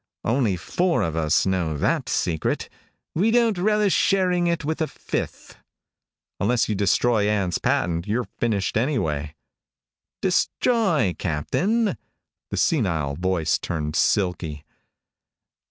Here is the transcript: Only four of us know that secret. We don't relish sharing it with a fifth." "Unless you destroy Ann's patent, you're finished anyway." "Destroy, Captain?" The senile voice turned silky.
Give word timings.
Only 0.23 0.55
four 0.57 1.03
of 1.03 1.15
us 1.15 1.45
know 1.45 1.77
that 1.77 2.09
secret. 2.09 2.69
We 3.13 3.29
don't 3.29 3.59
relish 3.59 3.93
sharing 3.93 4.47
it 4.47 4.65
with 4.65 4.81
a 4.81 4.87
fifth." 4.87 5.59
"Unless 6.39 6.67
you 6.67 6.73
destroy 6.73 7.27
Ann's 7.29 7.59
patent, 7.59 8.07
you're 8.07 8.27
finished 8.39 8.77
anyway." 8.77 9.35
"Destroy, 10.19 11.15
Captain?" 11.19 11.95
The 12.49 12.57
senile 12.57 13.15
voice 13.15 13.59
turned 13.59 13.95
silky. 13.95 14.65